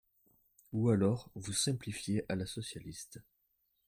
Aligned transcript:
Ou 0.73 0.89
alors, 0.89 1.29
vous 1.35 1.53
simplifiez 1.53 2.25
à 2.27 2.35
la 2.35 2.47
socialiste 2.47 3.19